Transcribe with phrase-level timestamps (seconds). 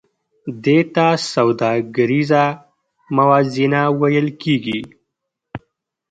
[0.65, 2.43] دې ته سوداګریزه
[3.15, 4.79] موازنه ویل کېږي